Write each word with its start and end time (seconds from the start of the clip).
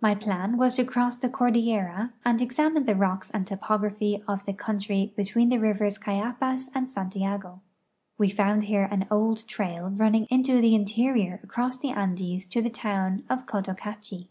My 0.00 0.16
plan 0.16 0.56
was 0.56 0.74
to 0.74 0.84
cross 0.84 1.14
the 1.14 1.28
cordillera 1.28 2.12
and 2.24 2.42
examine 2.42 2.86
the 2.86 2.96
rocks 2.96 3.30
and 3.30 3.46
topography 3.46 4.20
of 4.26 4.44
the 4.44 4.52
country 4.52 5.12
between 5.16 5.48
tlie 5.48 5.62
rivers 5.62 5.96
Cayapas 5.96 6.70
and 6.74 6.90
Santiago. 6.90 7.60
We 8.18 8.30
found 8.30 8.64
here 8.64 8.88
an 8.90 9.06
old 9.12 9.46
trail 9.46 9.88
running 9.90 10.24
into 10.28 10.60
the 10.60 10.74
interior 10.74 11.38
across 11.44 11.76
the 11.76 11.90
Andes 11.90 12.46
to 12.46 12.60
the 12.60 12.68
town 12.68 13.22
of 13.30 13.46
Cotocachi. 13.46 14.26